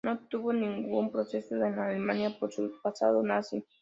No 0.03 0.17
tuvo 0.29 0.51
ningún 0.51 1.11
proceso 1.11 1.53
en 1.57 1.77
Alemania 1.77 2.35
por 2.39 2.51
su 2.51 2.71
pasado 2.81 3.21
nazi. 3.21 3.63